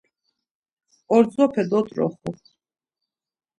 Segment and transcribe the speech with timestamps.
[1.15, 2.31] Ordzope dot̆roxu.